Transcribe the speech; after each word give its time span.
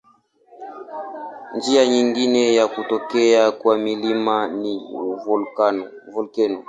Njia 1.55 1.87
nyingine 1.87 2.55
ya 2.55 2.67
kutokea 2.67 3.51
kwa 3.51 3.77
milima 3.77 4.47
ni 4.47 4.77
volkeno. 6.13 6.59